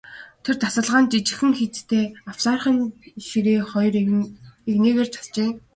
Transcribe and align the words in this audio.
Тэр 0.43 0.55
тасалгаанд 0.63 1.09
жигдхэн 1.13 1.51
хийцтэй 1.57 2.05
авсаархан 2.31 2.77
ширээ 3.27 3.61
хоёр 3.71 3.93
эгнээгээр 4.71 5.09
засжээ. 5.15 5.49